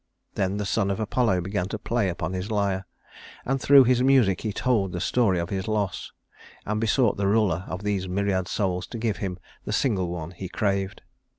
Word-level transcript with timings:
Then 0.33 0.57
the 0.57 0.65
son 0.65 0.89
of 0.89 0.99
Apollo 0.99 1.41
began 1.41 1.67
to 1.67 1.77
play 1.77 2.09
upon 2.09 2.33
his 2.33 2.49
lyre, 2.49 2.87
and 3.45 3.61
through 3.61 3.83
his 3.83 4.01
music 4.01 4.41
he 4.41 4.51
told 4.51 4.93
the 4.93 4.99
story 4.99 5.37
of 5.37 5.51
his 5.51 5.67
loss, 5.67 6.11
and 6.65 6.81
besought 6.81 7.17
the 7.17 7.27
ruler 7.27 7.65
of 7.67 7.83
these 7.83 8.07
myriad 8.09 8.47
souls 8.47 8.87
to 8.87 8.97
give 8.97 9.17
him 9.17 9.37
the 9.63 9.71
single 9.71 10.07
one 10.09 10.31
he 10.31 10.49
craved. 10.49 11.03